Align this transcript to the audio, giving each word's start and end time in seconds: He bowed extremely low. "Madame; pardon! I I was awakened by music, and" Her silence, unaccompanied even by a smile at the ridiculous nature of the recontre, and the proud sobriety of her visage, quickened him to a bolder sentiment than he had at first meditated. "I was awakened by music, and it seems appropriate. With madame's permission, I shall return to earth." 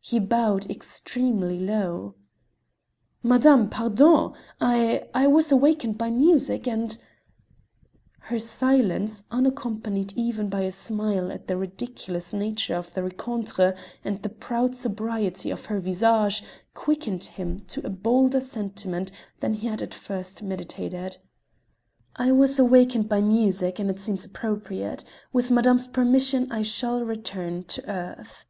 He 0.00 0.20
bowed 0.20 0.70
extremely 0.70 1.58
low. 1.58 2.14
"Madame; 3.24 3.68
pardon! 3.68 4.30
I 4.60 5.08
I 5.12 5.26
was 5.26 5.50
awakened 5.50 5.98
by 5.98 6.10
music, 6.10 6.68
and" 6.68 6.96
Her 8.30 8.38
silence, 8.38 9.24
unaccompanied 9.32 10.12
even 10.14 10.48
by 10.48 10.60
a 10.60 10.70
smile 10.70 11.32
at 11.32 11.48
the 11.48 11.56
ridiculous 11.56 12.32
nature 12.32 12.76
of 12.76 12.94
the 12.94 13.02
recontre, 13.02 13.74
and 14.04 14.22
the 14.22 14.28
proud 14.28 14.76
sobriety 14.76 15.50
of 15.50 15.66
her 15.66 15.80
visage, 15.80 16.44
quickened 16.74 17.24
him 17.24 17.58
to 17.66 17.84
a 17.84 17.90
bolder 17.90 18.40
sentiment 18.40 19.10
than 19.40 19.54
he 19.54 19.66
had 19.66 19.82
at 19.82 19.92
first 19.92 20.40
meditated. 20.40 21.16
"I 22.14 22.30
was 22.30 22.60
awakened 22.60 23.08
by 23.08 23.20
music, 23.22 23.80
and 23.80 23.90
it 23.90 23.98
seems 23.98 24.24
appropriate. 24.24 25.02
With 25.32 25.50
madame's 25.50 25.88
permission, 25.88 26.46
I 26.52 26.62
shall 26.62 27.02
return 27.04 27.64
to 27.64 27.90
earth." 27.90 28.44